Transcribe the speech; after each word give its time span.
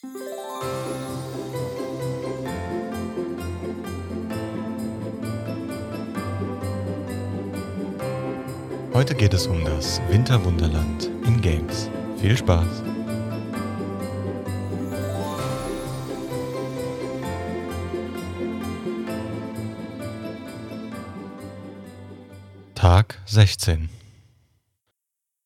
Heute 0.00 0.10
geht 9.16 9.34
es 9.34 9.48
um 9.48 9.64
das 9.64 10.00
Winterwunderland 10.08 11.06
in 11.26 11.40
Games. 11.40 11.90
Viel 12.20 12.36
Spaß! 12.36 12.84
Tag 22.76 23.20
16. 23.26 23.88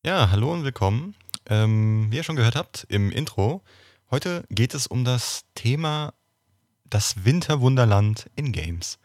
Ja, 0.05 0.31
hallo 0.31 0.53
und 0.53 0.65
willkommen. 0.65 1.15
Ähm, 1.49 2.09
wie 2.11 2.17
ihr 2.17 2.23
schon 2.23 2.37
gehört 2.37 2.57
habt 2.57 2.85
im 2.91 3.11
Intro, 3.11 3.63
heute 4.13 4.45
geht 4.51 4.75
es 4.75 4.87
um 4.87 5.05
das 5.05 5.45
Thema 5.55 6.15
das 6.85 7.25
Winterwunderland 7.25 8.31
in 8.37 8.53
Games. 8.53 8.99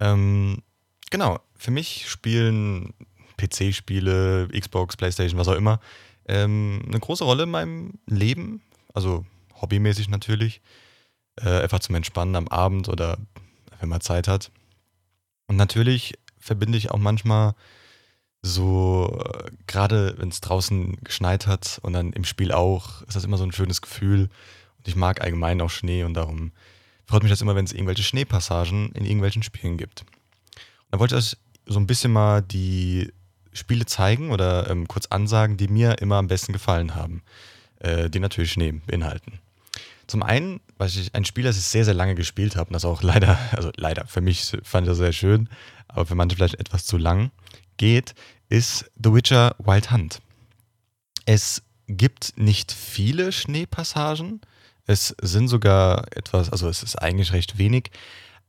Ähm, 0.00 0.62
genau, 1.10 1.38
für 1.54 1.70
mich 1.70 2.08
spielen 2.08 2.94
PC-Spiele, 3.36 4.48
Xbox, 4.48 4.96
PlayStation, 4.96 5.38
was 5.38 5.48
auch 5.48 5.54
immer, 5.54 5.78
ähm, 6.26 6.82
eine 6.86 6.98
große 6.98 7.22
Rolle 7.22 7.44
in 7.44 7.50
meinem 7.50 7.98
Leben. 8.06 8.62
Also 8.94 9.26
hobbymäßig 9.60 10.08
natürlich. 10.08 10.62
Äh, 11.36 11.60
einfach 11.60 11.80
zum 11.80 11.94
Entspannen 11.94 12.36
am 12.36 12.48
Abend 12.48 12.88
oder 12.88 13.18
wenn 13.80 13.88
man 13.88 14.00
Zeit 14.00 14.28
hat. 14.28 14.50
Und 15.46 15.56
natürlich 15.56 16.14
verbinde 16.38 16.78
ich 16.78 16.90
auch 16.90 16.98
manchmal 16.98 17.54
so, 18.42 19.22
äh, 19.24 19.50
gerade 19.66 20.14
wenn 20.18 20.28
es 20.28 20.40
draußen 20.40 20.98
geschneit 21.04 21.46
hat 21.46 21.78
und 21.82 21.92
dann 21.92 22.12
im 22.12 22.24
Spiel 22.24 22.52
auch, 22.52 23.02
ist 23.02 23.14
das 23.14 23.24
immer 23.24 23.38
so 23.38 23.44
ein 23.44 23.52
schönes 23.52 23.80
Gefühl. 23.80 24.28
Und 24.78 24.88
ich 24.88 24.96
mag 24.96 25.20
allgemein 25.20 25.60
auch 25.60 25.70
Schnee 25.70 26.02
und 26.04 26.14
darum 26.14 26.52
freut 27.06 27.22
mich 27.22 27.30
das 27.30 27.40
immer, 27.40 27.54
wenn 27.54 27.64
es 27.64 27.72
irgendwelche 27.72 28.02
Schneepassagen 28.02 28.92
in 28.92 29.04
irgendwelchen 29.04 29.42
Spielen 29.42 29.76
gibt. 29.76 30.00
Und 30.00 30.08
da 30.90 30.98
wollte 30.98 31.16
ich 31.16 31.24
euch 31.24 31.36
so 31.66 31.78
ein 31.78 31.86
bisschen 31.86 32.12
mal 32.12 32.42
die 32.42 33.12
Spiele 33.52 33.86
zeigen 33.86 34.30
oder 34.30 34.68
ähm, 34.68 34.88
kurz 34.88 35.06
ansagen, 35.06 35.56
die 35.56 35.68
mir 35.68 35.98
immer 36.00 36.16
am 36.16 36.26
besten 36.26 36.52
gefallen 36.52 36.94
haben, 36.94 37.22
äh, 37.78 38.10
die 38.10 38.18
natürlich 38.18 38.52
Schnee 38.52 38.72
beinhalten. 38.86 39.38
Zum 40.08 40.22
einen, 40.22 40.60
was 40.78 40.96
ich 40.96 41.14
ein 41.14 41.24
Spiel, 41.24 41.44
das 41.44 41.56
ich 41.56 41.64
sehr, 41.64 41.84
sehr 41.84 41.94
lange 41.94 42.14
gespielt 42.14 42.56
habe, 42.56 42.68
und 42.68 42.74
das 42.74 42.84
auch 42.84 43.02
leider, 43.02 43.38
also 43.52 43.70
leider, 43.76 44.06
für 44.06 44.20
mich 44.20 44.52
fand 44.64 44.86
ich 44.86 44.90
das 44.90 44.98
sehr 44.98 45.12
schön, 45.12 45.48
aber 45.86 46.06
für 46.06 46.14
manche 46.14 46.36
vielleicht 46.36 46.58
etwas 46.58 46.86
zu 46.86 46.96
lang 46.96 47.30
geht, 47.76 48.14
ist 48.48 48.90
The 49.02 49.12
Witcher 49.12 49.54
Wild 49.58 49.90
Hunt. 49.90 50.20
Es 51.24 51.62
gibt 51.86 52.36
nicht 52.36 52.72
viele 52.72 53.32
Schneepassagen. 53.32 54.40
Es 54.86 55.14
sind 55.20 55.48
sogar 55.48 56.06
etwas, 56.16 56.50
also 56.50 56.68
es 56.68 56.82
ist 56.82 56.96
eigentlich 56.96 57.32
recht 57.32 57.58
wenig. 57.58 57.90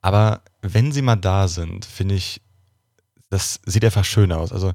Aber 0.02 0.42
wenn 0.62 0.92
sie 0.92 1.02
mal 1.02 1.16
da 1.16 1.48
sind, 1.48 1.86
finde 1.86 2.16
ich, 2.16 2.42
das 3.30 3.60
sieht 3.66 3.86
einfach 3.86 4.06
schön 4.06 4.32
aus. 4.32 4.52
Also 4.52 4.74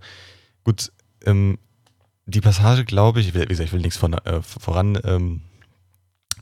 gut, 0.65 0.93
ähm, 1.25 1.59
die 2.27 2.41
Passage, 2.41 2.85
glaube 2.85 3.21
ich, 3.21 3.35
wie 3.35 3.45
gesagt, 3.45 3.69
ich 3.69 3.73
will 3.73 3.81
nichts 3.81 3.97
von, 3.97 4.15
äh, 4.15 4.43
voran 4.43 4.99
ähm, 5.05 5.43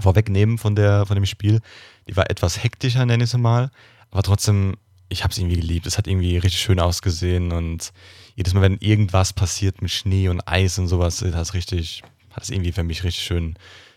vorwegnehmen 0.00 0.58
von, 0.58 0.74
der, 0.74 1.06
von 1.06 1.14
dem 1.14 1.26
Spiel. 1.26 1.60
Die 2.08 2.16
war 2.16 2.30
etwas 2.30 2.62
hektischer, 2.62 3.06
nenne 3.06 3.24
ich 3.24 3.32
es 3.32 3.38
mal. 3.38 3.70
Aber 4.10 4.22
trotzdem, 4.22 4.76
ich 5.08 5.22
habe 5.22 5.32
es 5.32 5.38
irgendwie 5.38 5.56
geliebt. 5.56 5.86
Es 5.86 5.98
hat 5.98 6.06
irgendwie 6.06 6.38
richtig 6.38 6.60
schön 6.60 6.80
ausgesehen 6.80 7.52
und 7.52 7.92
jedes 8.34 8.54
Mal, 8.54 8.62
wenn 8.62 8.78
irgendwas 8.78 9.32
passiert 9.32 9.82
mit 9.82 9.90
Schnee 9.90 10.28
und 10.28 10.46
Eis 10.46 10.78
und 10.78 10.88
sowas, 10.88 11.22
hat 11.22 11.34
es 11.34 11.54
richtig, 11.54 12.02
hat 12.30 12.42
es 12.42 12.50
irgendwie 12.50 12.72
für 12.72 12.82
mich 12.82 13.04
richtig 13.04 13.24
schön 13.24 13.56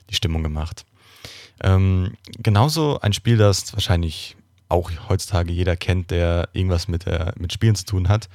die 0.10 0.16
Stimmung 0.16 0.44
gemacht. 0.44 0.86
Ähm, 1.62 2.16
genauso 2.38 3.00
ein 3.02 3.14
Spiel, 3.14 3.38
das 3.38 3.74
wahrscheinlich 3.74 4.38
auch 4.70 4.92
heutzutage 5.10 5.52
jeder 5.52 5.76
kennt, 5.76 6.12
der 6.12 6.50
irgendwas 6.54 6.88
mit, 6.88 7.06
der, 7.06 7.34
mit 7.38 7.52
Spielen 7.52 7.76
zu 7.76 7.86
tun 7.86 8.08
hat, 8.08 8.30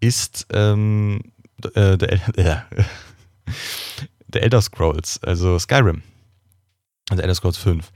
ist 0.00 0.46
ähm, 0.52 1.20
äh, 1.74 1.94
äh, 1.94 2.18
der 4.28 4.42
Elder 4.42 4.62
Scrolls, 4.62 5.22
also 5.22 5.58
Skyrim. 5.58 6.02
Also 7.08 7.22
Elder 7.22 7.34
Scrolls 7.34 7.56
5. 7.56 7.90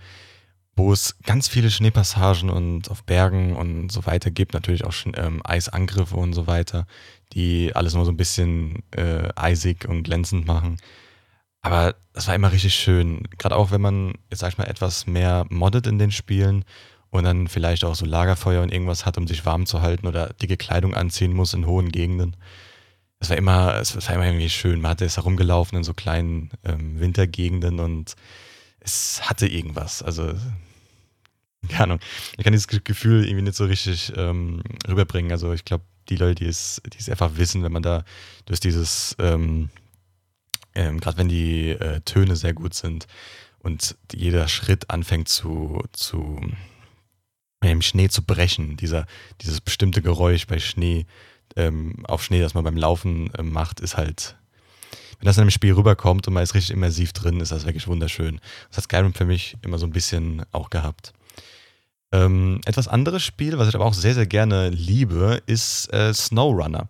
Wo 0.77 0.93
es 0.93 1.17
ganz 1.23 1.47
viele 1.47 1.71
Schneepassagen 1.71 2.51
und 2.51 2.91
auf 2.91 3.05
Bergen 3.05 3.55
und 3.55 3.93
so 3.93 4.07
weiter 4.07 4.31
gibt, 4.31 4.55
natürlich 4.55 4.85
auch 4.85 4.95
ähm, 5.15 5.41
Eisangriffe 5.45 6.17
und 6.17 6.33
so 6.33 6.47
weiter, 6.47 6.87
die 7.33 7.75
alles 7.75 7.95
nur 7.95 8.05
so 8.05 8.11
ein 8.11 8.17
bisschen 8.17 8.83
äh, 8.91 9.29
eisig 9.37 9.89
und 9.89 10.03
glänzend 10.03 10.47
machen. 10.47 10.79
Aber 11.63 11.95
das 12.13 12.29
war 12.29 12.35
immer 12.35 12.53
richtig 12.53 12.75
schön. 12.75 13.23
Gerade 13.39 13.57
auch 13.57 13.71
wenn 13.71 13.81
man, 13.81 14.15
jetzt 14.31 14.41
sag 14.41 14.53
ich 14.53 14.59
mal, 14.59 14.69
etwas 14.69 15.07
mehr 15.07 15.47
moddet 15.49 15.87
in 15.87 15.99
den 15.99 16.11
Spielen 16.11 16.65
und 17.11 17.25
dann 17.25 17.49
vielleicht 17.49 17.85
auch 17.85 17.95
so 17.95 18.05
Lagerfeuer 18.05 18.63
und 18.63 18.73
irgendwas 18.73 19.07
hat, 19.07 19.17
um 19.17 19.27
sich 19.27 19.47
warm 19.47 19.67
zu 19.67 19.81
halten 19.81 20.07
oder 20.07 20.35
dicke 20.35 20.57
Kleidung 20.57 20.95
anziehen 20.95 21.33
muss 21.33 21.55
in 21.55 21.67
hohen 21.67 21.91
Gegenden. 21.91 22.37
Es 23.21 23.31
war 23.31 23.39
immer, 23.39 23.77
es 23.77 23.97
war 23.97 24.15
immer 24.15 24.27
irgendwie 24.27 24.51
schön. 24.51 24.81
Man 24.81 24.91
hatte 24.91 25.05
es 25.05 25.17
herumgelaufen 25.17 25.79
in 25.79 25.85
so 25.85 25.95
kleinen 25.95 26.51
ähm, 26.65 27.01
Wintergegenden 27.01 27.81
und 27.81 28.15
es 28.85 29.23
hatte 29.23 29.47
irgendwas. 29.47 30.03
Also, 30.03 30.35
keine 31.69 31.85
Ahnung. 31.85 32.01
Ich 32.37 32.45
kann 32.45 32.53
dieses 32.53 32.69
Gefühl 32.69 33.25
irgendwie 33.25 33.43
nicht 33.43 33.57
so 33.57 33.65
richtig 33.65 34.13
ähm, 34.17 34.63
rüberbringen. 34.87 35.33
Also 35.33 35.53
ich 35.53 35.65
glaube, 35.65 35.85
die 36.11 36.17
Leute, 36.17 36.45
die 36.45 36.47
es, 36.47 36.81
die 36.93 36.99
es 36.99 37.09
einfach 37.09 37.37
wissen, 37.37 37.63
wenn 37.63 37.73
man 37.73 37.83
da 37.83 38.05
durch 38.45 38.61
dieses, 38.61 39.17
ähm, 39.19 39.71
ähm, 40.75 41.01
gerade 41.01 41.17
wenn 41.17 41.29
die 41.29 41.71
äh, 41.71 42.01
Töne 42.03 42.37
sehr 42.37 42.53
gut 42.53 42.75
sind 42.75 43.07
und 43.61 43.97
jeder 44.13 44.47
Schritt 44.49 44.91
anfängt 44.91 45.29
zu, 45.29 45.83
zu 45.93 46.41
im 47.63 47.81
Schnee 47.81 48.09
zu 48.11 48.23
brechen, 48.23 48.77
dieser, 48.77 49.07
dieses 49.41 49.63
bestimmte 49.63 50.03
Geräusch 50.03 50.47
bei 50.47 50.59
Schnee, 50.59 51.07
ähm, 51.57 52.05
auf 52.05 52.23
Schnee, 52.23 52.41
das 52.41 52.53
man 52.53 52.65
beim 52.65 52.77
Laufen 52.77 53.33
äh, 53.35 53.43
macht, 53.43 53.81
ist 53.81 53.97
halt, 53.97 54.37
wenn 55.19 55.27
das 55.27 55.37
in 55.37 55.43
einem 55.43 55.51
Spiel 55.51 55.73
rüberkommt 55.73 56.27
und 56.27 56.35
man 56.35 56.43
ist 56.43 56.55
richtig 56.55 56.73
immersiv 56.73 57.13
drin, 57.13 57.41
ist 57.41 57.53
das 57.53 57.67
wirklich 57.67 57.87
wunderschön. 57.87 58.41
Das 58.69 58.79
hat 58.79 58.85
Skyrim 58.85 59.15
für 59.15 59.25
mich 59.25 59.57
immer 59.63 59.79
so 59.79 59.87
ein 59.87 59.93
bisschen 59.93 60.43
auch 60.53 60.71
gehabt. 60.71 61.13
Ähm, 62.13 62.61
etwas 62.65 62.87
anderes 62.87 63.23
Spiel, 63.23 63.59
was 63.59 63.69
ich 63.69 63.75
aber 63.75 63.87
auch 63.87 63.95
sehr, 63.95 64.15
sehr 64.15 64.27
gerne 64.27 64.69
liebe, 64.69 65.43
ist 65.47 65.93
äh, 65.93 66.15
SnowRunner. 66.15 66.89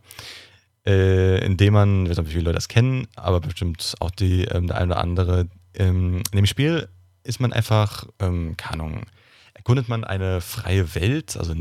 Äh, 0.87 1.45
in 1.45 1.57
dem 1.57 1.73
man, 1.73 2.05
ich 2.05 2.11
weiß 2.11 2.19
nicht, 2.19 2.29
wie 2.29 2.33
viele 2.33 2.45
Leute 2.45 2.57
das 2.57 2.69
kennen, 2.69 3.07
aber 3.17 3.41
bestimmt 3.41 3.95
auch 4.01 4.11
die, 4.11 4.45
ähm, 4.45 4.67
der 4.67 4.77
eine 4.77 4.93
oder 4.93 5.01
andere. 5.01 5.49
Ähm, 5.75 6.23
in 6.31 6.37
dem 6.37 6.47
Spiel 6.47 6.89
ist 7.23 7.41
man 7.41 7.55
einfach, 7.55 8.07
ähm, 8.21 8.55
keine 8.59 8.83
Ahnung, 8.83 9.07
erkundet 9.55 9.89
man 9.89 10.05
eine 10.05 10.43
freie 10.43 10.95
Welt, 10.95 11.39
also 11.39 11.55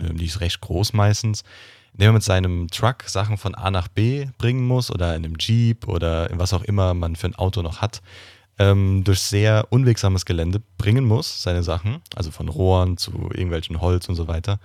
die 0.00 0.24
ist 0.24 0.40
recht 0.40 0.60
groß 0.60 0.92
meistens, 0.94 1.44
indem 1.98 2.10
man 2.10 2.14
mit 2.14 2.22
seinem 2.22 2.68
Truck 2.68 3.02
Sachen 3.06 3.36
von 3.38 3.56
A 3.56 3.72
nach 3.72 3.88
B 3.88 4.28
bringen 4.38 4.64
muss 4.64 4.88
oder 4.92 5.16
in 5.16 5.24
einem 5.24 5.34
Jeep 5.36 5.88
oder 5.88 6.30
in 6.30 6.38
was 6.38 6.54
auch 6.54 6.62
immer 6.62 6.94
man 6.94 7.16
für 7.16 7.26
ein 7.26 7.34
Auto 7.34 7.60
noch 7.60 7.80
hat, 7.80 8.02
ähm, 8.60 9.02
durch 9.02 9.18
sehr 9.20 9.66
unwegsames 9.70 10.24
Gelände 10.24 10.62
bringen 10.78 11.04
muss, 11.04 11.42
seine 11.42 11.64
Sachen, 11.64 12.00
also 12.14 12.30
von 12.30 12.48
Rohren 12.48 12.98
zu 12.98 13.10
irgendwelchen 13.10 13.80
Holz 13.80 14.08
und 14.08 14.14
so 14.14 14.28
weiter. 14.28 14.60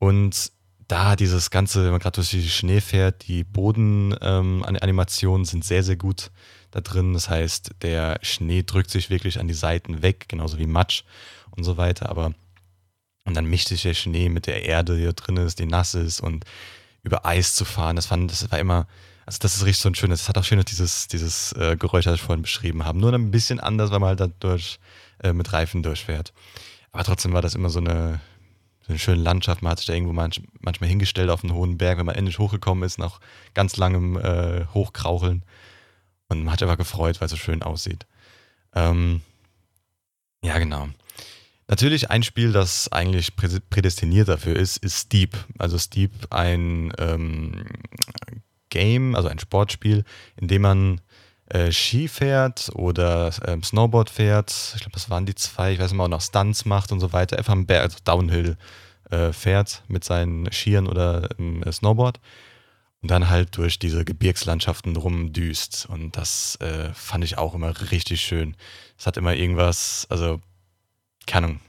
Und 0.00 0.50
da 0.88 1.14
dieses 1.14 1.50
Ganze, 1.50 1.84
wenn 1.84 1.92
man 1.92 2.00
gerade 2.00 2.16
durch 2.16 2.30
die 2.30 2.42
Schnee 2.48 2.80
fährt, 2.80 3.28
die 3.28 3.44
Bodenanimationen 3.44 5.42
ähm, 5.42 5.46
sind 5.46 5.64
sehr, 5.64 5.84
sehr 5.84 5.96
gut 5.96 6.32
da 6.72 6.80
drin. 6.80 7.12
Das 7.12 7.30
heißt, 7.30 7.76
der 7.82 8.18
Schnee 8.22 8.64
drückt 8.64 8.90
sich 8.90 9.08
wirklich 9.08 9.38
an 9.38 9.46
die 9.46 9.54
Seiten 9.54 10.02
weg, 10.02 10.24
genauso 10.26 10.58
wie 10.58 10.66
Matsch 10.66 11.04
und 11.52 11.62
so 11.62 11.76
weiter. 11.76 12.08
Aber 12.08 12.34
und 13.26 13.34
dann 13.34 13.44
mischt 13.44 13.68
sich 13.68 13.82
der 13.82 13.94
Schnee 13.94 14.28
mit 14.28 14.46
der 14.46 14.64
Erde, 14.64 14.96
die 14.96 15.04
da 15.04 15.12
drin 15.12 15.36
ist, 15.36 15.58
die 15.58 15.66
nass 15.66 15.94
ist 15.94 16.20
und 16.20 16.44
über 17.02 17.26
Eis 17.26 17.54
zu 17.54 17.64
fahren. 17.64 17.96
Das 17.96 18.06
fand, 18.06 18.30
das 18.30 18.50
war 18.50 18.58
immer, 18.58 18.86
also 19.26 19.38
das 19.40 19.56
ist 19.56 19.64
richtig 19.66 19.82
so 19.82 19.88
ein 19.90 19.94
schönes, 19.94 20.20
das 20.20 20.28
hat 20.28 20.38
auch 20.38 20.44
schön 20.44 20.62
dieses, 20.64 21.08
dieses 21.08 21.52
äh, 21.52 21.76
Geräusch, 21.76 22.04
das 22.04 22.14
ich 22.14 22.22
vorhin 22.22 22.42
beschrieben 22.42 22.84
habe. 22.84 22.98
Nur 22.98 23.12
ein 23.12 23.32
bisschen 23.32 23.60
anders, 23.60 23.90
weil 23.90 23.98
man 23.98 24.10
halt 24.10 24.20
da 24.20 24.28
durch, 24.28 24.78
äh, 25.22 25.32
mit 25.32 25.52
Reifen 25.52 25.82
durchfährt. 25.82 26.32
Aber 26.92 27.02
trotzdem 27.02 27.32
war 27.32 27.42
das 27.42 27.56
immer 27.56 27.68
so 27.68 27.80
eine, 27.80 28.20
so 28.80 28.90
eine 28.90 28.98
schöne 29.00 29.20
Landschaft. 29.20 29.60
Man 29.60 29.72
hat 29.72 29.78
sich 29.78 29.86
da 29.86 29.92
irgendwo 29.92 30.12
manch, 30.12 30.40
manchmal 30.60 30.88
hingestellt 30.88 31.28
auf 31.28 31.42
einen 31.42 31.52
hohen 31.52 31.78
Berg, 31.78 31.98
wenn 31.98 32.06
man 32.06 32.14
endlich 32.14 32.38
hochgekommen 32.38 32.84
ist, 32.84 32.98
nach 32.98 33.20
ganz 33.54 33.76
langem 33.76 34.16
äh, 34.18 34.66
Hochkraucheln. 34.72 35.42
Und 36.28 36.44
man 36.44 36.52
hat 36.52 36.62
einfach 36.62 36.78
gefreut, 36.78 37.20
weil 37.20 37.26
es 37.26 37.32
so 37.32 37.36
schön 37.36 37.62
aussieht. 37.62 38.06
Ähm, 38.72 39.20
ja, 40.42 40.58
genau. 40.58 40.88
Natürlich 41.68 42.10
ein 42.10 42.22
Spiel, 42.22 42.52
das 42.52 42.90
eigentlich 42.92 43.34
prädestiniert 43.36 44.28
dafür 44.28 44.54
ist, 44.56 44.76
ist 44.76 44.98
Steep. 44.98 45.36
Also 45.58 45.78
Steep 45.78 46.12
ein 46.30 46.92
ähm, 46.98 47.66
Game, 48.70 49.16
also 49.16 49.28
ein 49.28 49.38
Sportspiel, 49.40 50.04
in 50.36 50.48
dem 50.48 50.62
man 50.62 51.00
äh, 51.48 51.72
Ski 51.72 52.08
fährt 52.08 52.70
oder 52.74 53.32
ähm, 53.46 53.62
Snowboard 53.62 54.10
fährt. 54.10 54.52
Ich 54.74 54.80
glaube, 54.80 54.92
das 54.94 55.10
waren 55.10 55.26
die 55.26 55.34
zwei. 55.34 55.72
Ich 55.72 55.78
weiß 55.78 55.90
nicht 55.90 55.98
mal, 55.98 56.04
auch 56.04 56.08
noch 56.08 56.20
Stunts 56.20 56.64
macht 56.64 56.92
und 56.92 57.00
so 57.00 57.12
weiter. 57.12 57.36
Einfach 57.38 57.52
am 57.52 57.66
Berg, 57.66 57.82
also 57.82 57.98
Downhill 58.04 58.56
äh, 59.10 59.32
fährt 59.32 59.82
mit 59.88 60.04
seinen 60.04 60.50
Skiern 60.52 60.86
oder 60.86 61.28
ähm, 61.38 61.64
Snowboard. 61.70 62.20
und 63.02 63.10
dann 63.10 63.28
halt 63.28 63.56
durch 63.56 63.78
diese 63.78 64.04
Gebirgslandschaften 64.04 64.96
rumdüst. 64.96 65.86
Und 65.88 66.16
das 66.16 66.56
äh, 66.60 66.92
fand 66.94 67.24
ich 67.24 67.38
auch 67.38 67.54
immer 67.54 67.72
richtig 67.90 68.20
schön. 68.20 68.56
Es 68.98 69.06
hat 69.06 69.16
immer 69.16 69.34
irgendwas, 69.34 70.06
also, 70.10 70.40
keine 71.26 71.46
Ahnung, 71.46 71.60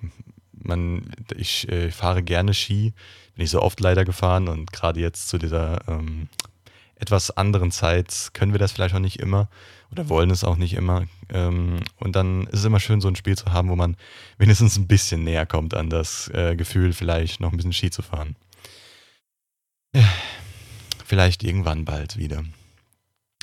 man, 0.52 1.12
ich 1.36 1.70
äh, 1.70 1.92
fahre 1.92 2.24
gerne 2.24 2.54
Ski, 2.54 2.94
bin 3.36 3.46
ich 3.46 3.52
so 3.52 3.62
oft 3.62 3.80
leider 3.80 4.06
gefahren 4.06 4.48
und 4.48 4.72
gerade 4.72 5.00
jetzt 5.00 5.30
zu 5.30 5.38
dieser 5.38 5.88
ähm, 5.88 6.28
etwas 6.96 7.32
anderen 7.32 7.72
Zeit 7.72 8.30
können 8.34 8.54
wir 8.54 8.60
das 8.60 8.72
vielleicht 8.72 8.96
auch 8.96 9.00
nicht 9.00 9.20
immer 9.20 9.50
oder 9.92 10.10
wollen 10.10 10.32
es 10.32 10.44
auch 10.44 10.58
nicht 10.58 10.74
immer. 10.74 11.06
Ähm, 11.30 11.80
und 11.98 12.16
dann 12.16 12.48
ist 12.48 12.60
es 12.60 12.66
immer 12.66 12.80
schön, 12.80 13.02
so 13.02 13.08
ein 13.08 13.16
Spiel 13.16 13.38
zu 13.38 13.54
haben, 13.54 13.70
wo 13.70 13.76
man 13.76 13.96
wenigstens 14.38 14.78
ein 14.78 14.88
bisschen 14.88 15.24
näher 15.24 15.46
kommt 15.46 15.74
an 15.74 15.90
das 15.90 16.30
äh, 16.30 16.56
Gefühl, 16.56 16.94
vielleicht 16.94 17.40
noch 17.40 17.52
ein 17.52 17.58
bisschen 17.58 17.74
Ski 17.74 17.92
zu 17.92 18.02
fahren. 18.02 18.36
Ja 19.96 20.04
vielleicht 21.08 21.44
irgendwann 21.44 21.86
bald 21.86 22.18
wieder. 22.18 22.44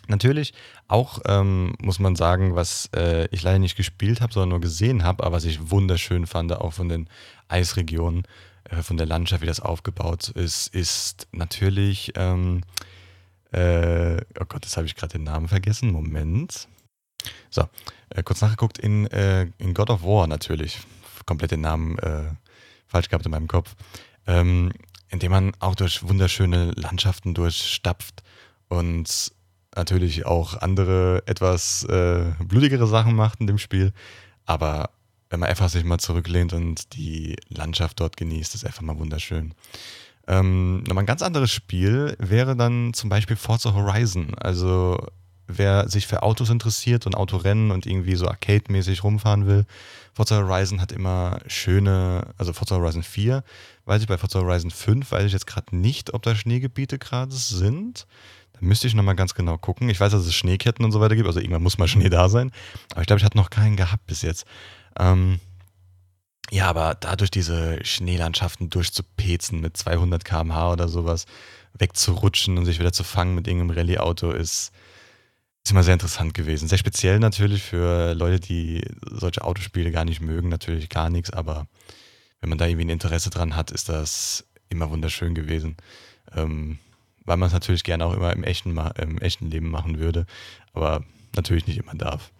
Natürlich 0.08 0.52
auch 0.86 1.20
ähm, 1.26 1.74
muss 1.80 1.98
man 1.98 2.16
sagen, 2.16 2.54
was 2.54 2.90
äh, 2.94 3.26
ich 3.30 3.42
leider 3.42 3.58
nicht 3.58 3.76
gespielt 3.76 4.20
habe, 4.20 4.32
sondern 4.32 4.50
nur 4.50 4.60
gesehen 4.60 5.02
habe, 5.02 5.24
aber 5.24 5.36
was 5.36 5.44
ich 5.44 5.70
wunderschön 5.70 6.26
fand, 6.26 6.52
auch 6.52 6.72
von 6.72 6.88
den 6.88 7.08
Eisregionen, 7.48 8.24
äh, 8.64 8.82
von 8.82 8.96
der 8.96 9.06
Landschaft, 9.06 9.42
wie 9.42 9.46
das 9.46 9.60
aufgebaut 9.60 10.28
ist, 10.28 10.68
ist 10.74 11.28
natürlich, 11.32 12.12
ähm, 12.16 12.62
äh, 13.52 14.16
oh 14.40 14.44
Gott, 14.48 14.64
jetzt 14.64 14.76
habe 14.76 14.86
ich 14.86 14.94
gerade 14.94 15.12
den 15.12 15.24
Namen 15.24 15.48
vergessen, 15.48 15.90
Moment. 15.90 16.68
So, 17.50 17.66
äh, 18.10 18.22
kurz 18.22 18.40
nachgeguckt, 18.42 18.78
in, 18.78 19.06
äh, 19.06 19.46
in 19.58 19.72
God 19.72 19.90
of 19.90 20.02
War 20.02 20.26
natürlich, 20.26 20.78
komplett 21.24 21.52
den 21.52 21.62
Namen 21.62 21.98
äh, 21.98 22.24
falsch 22.86 23.08
gehabt 23.08 23.24
in 23.24 23.30
meinem 23.30 23.48
Kopf. 23.48 23.74
Ähm, 24.26 24.72
indem 25.14 25.30
man 25.30 25.52
auch 25.60 25.74
durch 25.74 26.06
wunderschöne 26.06 26.72
Landschaften 26.72 27.34
durchstapft 27.34 28.22
und 28.68 29.32
natürlich 29.76 30.26
auch 30.26 30.60
andere, 30.60 31.22
etwas 31.26 31.84
äh, 31.84 32.32
blutigere 32.44 32.86
Sachen 32.86 33.14
macht 33.14 33.40
in 33.40 33.46
dem 33.46 33.58
Spiel. 33.58 33.92
Aber 34.46 34.90
wenn 35.30 35.40
man 35.40 35.48
einfach 35.48 35.68
sich 35.68 35.84
mal 35.84 35.98
zurücklehnt 35.98 36.52
und 36.52 36.94
die 36.94 37.36
Landschaft 37.48 38.00
dort 38.00 38.16
genießt, 38.16 38.54
ist 38.54 38.64
einfach 38.64 38.82
mal 38.82 38.98
wunderschön. 38.98 39.54
Ähm, 40.26 40.82
nochmal 40.84 41.02
ein 41.04 41.06
ganz 41.06 41.22
anderes 41.22 41.50
Spiel 41.50 42.16
wäre 42.18 42.56
dann 42.56 42.94
zum 42.94 43.10
Beispiel 43.10 43.36
Forza 43.36 43.74
Horizon. 43.74 44.34
Also 44.36 44.98
wer 45.46 45.88
sich 45.88 46.06
für 46.06 46.22
Autos 46.22 46.50
interessiert 46.50 47.06
und 47.06 47.14
Autorennen 47.14 47.70
und 47.70 47.86
irgendwie 47.86 48.16
so 48.16 48.28
arcade-mäßig 48.28 49.04
rumfahren 49.04 49.46
will, 49.46 49.66
Forza 50.14 50.36
Horizon 50.36 50.80
hat 50.80 50.92
immer 50.92 51.40
schöne, 51.46 52.28
also 52.38 52.52
Forza 52.52 52.76
Horizon 52.76 53.02
4, 53.02 53.42
weiß 53.84 54.02
ich 54.02 54.08
bei 54.08 54.16
Forza 54.16 54.40
Horizon 54.40 54.70
5, 54.70 55.10
weiß 55.10 55.24
ich 55.24 55.32
jetzt 55.32 55.46
gerade 55.46 55.76
nicht, 55.76 56.14
ob 56.14 56.22
da 56.22 56.34
Schneegebiete 56.34 56.98
gerade 56.98 57.34
sind. 57.34 58.06
Müsste 58.64 58.86
ich 58.86 58.94
nochmal 58.94 59.16
ganz 59.16 59.34
genau 59.34 59.58
gucken. 59.58 59.88
Ich 59.88 60.00
weiß, 60.00 60.12
dass 60.12 60.26
es 60.26 60.34
Schneeketten 60.34 60.84
und 60.84 60.92
so 60.92 61.00
weiter 61.00 61.16
gibt, 61.16 61.26
also 61.26 61.40
irgendwann 61.40 61.62
muss 61.62 61.78
mal 61.78 61.88
Schnee 61.88 62.08
da 62.08 62.28
sein. 62.28 62.50
Aber 62.92 63.00
ich 63.02 63.06
glaube, 63.06 63.18
ich 63.18 63.24
hatte 63.24 63.36
noch 63.36 63.50
keinen 63.50 63.76
gehabt 63.76 64.06
bis 64.06 64.22
jetzt. 64.22 64.44
Ähm, 64.98 65.40
ja, 66.50 66.68
aber 66.68 66.94
dadurch 66.98 67.30
diese 67.30 67.84
Schneelandschaften 67.84 68.70
durchzupezen 68.70 69.60
mit 69.60 69.76
200 69.76 70.24
km/h 70.24 70.72
oder 70.72 70.88
sowas, 70.88 71.26
wegzurutschen 71.78 72.58
und 72.58 72.64
sich 72.64 72.78
wieder 72.78 72.92
zu 72.92 73.04
fangen 73.04 73.34
mit 73.34 73.46
irgendeinem 73.46 73.76
Rallye-Auto 73.76 74.30
ist, 74.30 74.72
ist 75.64 75.70
immer 75.70 75.82
sehr 75.82 75.94
interessant 75.94 76.34
gewesen. 76.34 76.68
Sehr 76.68 76.78
speziell 76.78 77.18
natürlich 77.18 77.62
für 77.62 78.14
Leute, 78.14 78.38
die 78.38 78.82
solche 79.10 79.42
Autospiele 79.42 79.90
gar 79.90 80.04
nicht 80.04 80.20
mögen, 80.20 80.48
natürlich 80.48 80.88
gar 80.88 81.10
nichts, 81.10 81.30
aber 81.30 81.66
wenn 82.40 82.50
man 82.50 82.58
da 82.58 82.66
irgendwie 82.66 82.84
ein 82.84 82.90
Interesse 82.90 83.30
dran 83.30 83.56
hat, 83.56 83.70
ist 83.70 83.88
das 83.88 84.44
immer 84.68 84.90
wunderschön 84.90 85.34
gewesen. 85.34 85.76
Ähm, 86.34 86.78
weil 87.24 87.36
man 87.36 87.48
es 87.48 87.52
natürlich 87.52 87.84
gerne 87.84 88.04
auch 88.04 88.14
immer 88.14 88.32
im 88.32 88.44
echten, 88.44 88.76
im 88.76 89.18
echten 89.18 89.50
Leben 89.50 89.70
machen 89.70 89.98
würde, 89.98 90.26
aber 90.72 91.04
natürlich 91.34 91.66
nicht 91.66 91.78
immer 91.78 91.94
darf. 91.94 92.32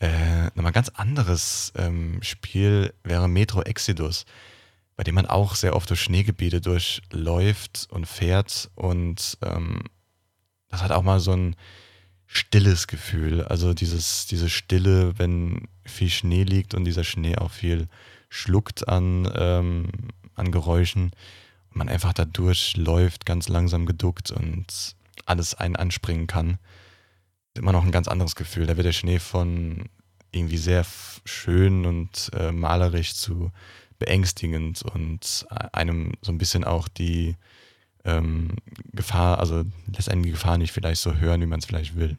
Äh, 0.00 0.46
nochmal 0.54 0.72
ganz 0.72 0.88
anderes 0.90 1.72
ähm, 1.76 2.18
Spiel 2.22 2.92
wäre 3.04 3.28
Metro 3.28 3.62
Exodus, 3.62 4.24
bei 4.96 5.04
dem 5.04 5.14
man 5.14 5.26
auch 5.26 5.54
sehr 5.54 5.74
oft 5.74 5.88
durch 5.90 6.02
Schneegebiete 6.02 6.60
durchläuft 6.60 7.86
und 7.90 8.06
fährt 8.06 8.70
und 8.74 9.38
ähm, 9.42 9.82
das 10.68 10.82
hat 10.82 10.90
auch 10.90 11.02
mal 11.02 11.20
so 11.20 11.32
ein 11.32 11.56
stilles 12.26 12.88
Gefühl. 12.88 13.44
Also 13.44 13.74
dieses, 13.74 14.26
diese 14.26 14.50
Stille, 14.50 15.18
wenn 15.18 15.68
viel 15.84 16.10
Schnee 16.10 16.42
liegt 16.42 16.74
und 16.74 16.84
dieser 16.84 17.04
Schnee 17.04 17.36
auch 17.36 17.52
viel 17.52 17.86
schluckt 18.28 18.88
an, 18.88 19.30
ähm, 19.36 19.88
an 20.34 20.50
Geräuschen 20.50 21.12
man 21.76 21.88
einfach 21.88 22.12
da 22.12 22.24
durchläuft, 22.24 23.26
ganz 23.26 23.48
langsam 23.48 23.86
geduckt 23.86 24.30
und 24.30 24.96
alles 25.26 25.54
einen 25.54 25.76
anspringen 25.76 26.26
kann, 26.26 26.58
ist 27.54 27.60
immer 27.60 27.72
noch 27.72 27.84
ein 27.84 27.92
ganz 27.92 28.08
anderes 28.08 28.34
Gefühl. 28.34 28.66
Da 28.66 28.76
wird 28.76 28.86
der 28.86 28.92
Schnee 28.92 29.18
von 29.18 29.88
irgendwie 30.32 30.58
sehr 30.58 30.84
schön 31.24 31.86
und 31.86 32.30
äh, 32.34 32.52
malerisch 32.52 33.14
zu 33.14 33.50
beängstigend 33.98 34.82
und 34.82 35.46
einem 35.72 36.12
so 36.20 36.32
ein 36.32 36.38
bisschen 36.38 36.64
auch 36.64 36.88
die 36.88 37.36
ähm, 38.04 38.56
Gefahr, 38.92 39.38
also 39.38 39.64
lässt 39.86 40.10
einen 40.10 40.24
die 40.24 40.32
Gefahr 40.32 40.58
nicht 40.58 40.72
vielleicht 40.72 41.00
so 41.00 41.14
hören, 41.14 41.40
wie 41.40 41.46
man 41.46 41.60
es 41.60 41.66
vielleicht 41.66 41.96
will. 41.96 42.18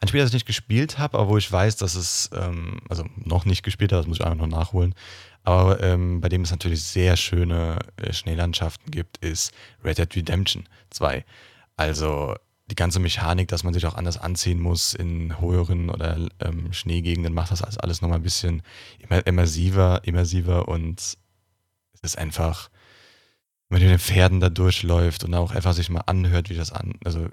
Ein 0.00 0.08
Spiel, 0.08 0.20
das 0.20 0.30
ich 0.30 0.34
nicht 0.34 0.46
gespielt 0.46 0.98
habe, 0.98 1.18
aber 1.18 1.28
wo 1.28 1.38
ich 1.38 1.50
weiß, 1.50 1.76
dass 1.76 1.94
es, 1.94 2.30
ähm, 2.34 2.80
also 2.88 3.04
noch 3.16 3.44
nicht 3.44 3.62
gespielt 3.62 3.92
habe, 3.92 4.00
das 4.00 4.06
muss 4.06 4.18
ich 4.18 4.24
einfach 4.24 4.38
noch 4.38 4.46
nachholen, 4.46 4.94
aber 5.44 5.80
ähm, 5.82 6.20
bei 6.20 6.28
dem 6.28 6.42
es 6.42 6.50
natürlich 6.50 6.82
sehr 6.82 7.16
schöne 7.16 7.78
äh, 7.96 8.12
Schneelandschaften 8.12 8.90
gibt, 8.90 9.18
ist 9.18 9.52
Red 9.84 9.98
Dead 9.98 10.16
Redemption 10.16 10.68
2. 10.90 11.24
Also 11.76 12.34
die 12.68 12.74
ganze 12.74 12.98
Mechanik, 12.98 13.48
dass 13.48 13.62
man 13.62 13.72
sich 13.72 13.86
auch 13.86 13.94
anders 13.94 14.18
anziehen 14.18 14.60
muss 14.60 14.92
in 14.92 15.40
höheren 15.40 15.88
oder 15.88 16.18
ähm, 16.40 16.72
Schneegegenden, 16.72 17.32
macht 17.32 17.52
das 17.52 17.62
alles 17.78 18.02
nochmal 18.02 18.18
ein 18.18 18.24
bisschen 18.24 18.62
immersiver, 19.24 20.00
immersiver 20.02 20.66
und 20.66 21.00
es 21.00 22.00
ist 22.02 22.18
einfach, 22.18 22.68
wenn 23.68 23.80
man 23.80 23.88
mit 23.88 24.00
den 24.00 24.04
Pferden 24.04 24.40
da 24.40 24.48
durchläuft 24.48 25.22
und 25.22 25.34
auch 25.34 25.52
einfach 25.52 25.74
sich 25.74 25.90
mal 25.90 26.02
anhört, 26.06 26.50
wie 26.50 26.56
das 26.56 26.72
an, 26.72 26.94
also 27.04 27.28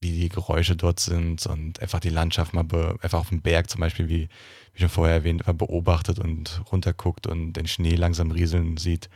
wie 0.00 0.12
die 0.12 0.28
Geräusche 0.28 0.76
dort 0.76 1.00
sind 1.00 1.46
und 1.46 1.80
einfach 1.80 2.00
die 2.00 2.10
Landschaft 2.10 2.54
mal 2.54 2.64
einfach 3.00 3.20
auf 3.20 3.28
dem 3.30 3.42
Berg 3.42 3.70
zum 3.70 3.80
Beispiel, 3.80 4.08
wie, 4.08 4.28
wie 4.74 4.80
schon 4.80 4.88
vorher 4.88 5.16
erwähnt, 5.16 5.44
beobachtet 5.58 6.18
und 6.18 6.62
runterguckt 6.70 7.26
und 7.26 7.54
den 7.54 7.66
Schnee 7.66 7.94
langsam 7.94 8.30
rieseln 8.30 8.76
sieht, 8.76 9.08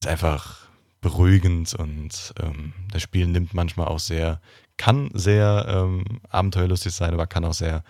ist 0.00 0.08
einfach 0.08 0.68
beruhigend 1.00 1.74
und 1.74 2.32
ähm, 2.40 2.72
das 2.90 3.02
Spiel 3.02 3.26
nimmt 3.26 3.54
manchmal 3.54 3.88
auch 3.88 3.98
sehr, 3.98 4.40
kann 4.76 5.10
sehr 5.12 5.66
ähm, 5.68 6.20
abenteuerlustig 6.30 6.92
sein, 6.92 7.12
aber 7.12 7.26
kann 7.26 7.44
auch 7.44 7.54
sehr 7.54 7.82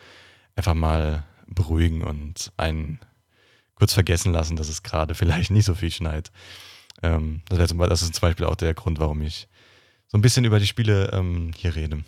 einfach 0.57 0.75
mal 0.75 1.25
beruhigen 1.47 2.03
und 2.03 2.53
einen 2.57 2.99
kurz 3.75 3.93
vergessen 3.93 4.33
lassen, 4.33 4.57
dass 4.57 4.69
es 4.69 4.83
gerade 4.83 5.15
vielleicht 5.17 5.51
nicht 5.51 5.67
so 5.67 5.75
viel 5.75 5.91
schneit. 5.91 6.33
Ähm, 7.03 7.43
das, 7.49 7.69
zum, 7.69 7.79
das 7.79 8.03
ist 8.03 8.15
zum 8.15 8.23
Beispiel 8.23 8.47
auch 8.47 8.57
der 8.57 8.75
Grund, 8.75 8.99
warum 8.99 9.23
ich 9.23 9.49
so 10.13 10.19
ein 10.19 10.21
bisschen 10.21 10.45
über 10.45 10.61
die 10.61 10.67
Spiele 10.67 11.11
ähm, 11.13 11.53
hier 11.57 11.75
rede. 11.75 12.05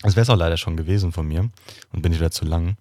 Das 0.00 0.16
wäre 0.16 0.22
es 0.22 0.30
auch 0.30 0.36
leider 0.36 0.56
schon 0.56 0.76
gewesen 0.76 1.12
von 1.12 1.28
mir 1.28 1.50
und 1.92 2.02
bin 2.02 2.12
ich 2.12 2.18
wieder 2.18 2.30
zu 2.30 2.46
lang. 2.46 2.76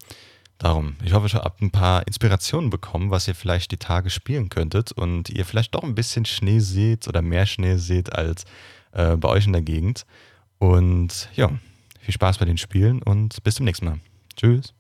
Darum, 0.58 0.96
ich 1.04 1.14
hoffe, 1.14 1.28
ich 1.28 1.36
habe 1.36 1.54
ein 1.62 1.70
paar 1.70 2.08
Inspirationen 2.08 2.70
bekommen, 2.70 3.12
was 3.12 3.28
ihr 3.28 3.36
vielleicht 3.36 3.72
die 3.72 3.78
Tage 3.78 4.10
spielen 4.10 4.50
könntet 4.50 4.92
und 4.92 5.30
ihr 5.30 5.46
vielleicht 5.46 5.76
doch 5.76 5.84
ein 5.84 5.96
bisschen 5.96 6.26
Schnee 6.26 6.60
seht 6.60 7.08
oder 7.08 7.22
mehr 7.22 7.46
Schnee 7.46 7.76
seht 7.76 8.14
als 8.14 8.46
äh, 8.94 9.18
bei 9.18 9.28
euch 9.28 9.46
in 9.46 9.54
der 9.54 9.62
Gegend. 9.62 10.06
Und 10.58 11.30
ja, 11.36 11.52
viel 12.00 12.14
Spaß 12.14 12.38
bei 12.38 12.46
den 12.46 12.58
Spielen 12.58 13.04
und 13.04 13.44
bis 13.44 13.56
zum 13.56 13.66
nächsten 13.66 13.86
Mal. 13.86 14.00
Tschüss. 14.36 14.77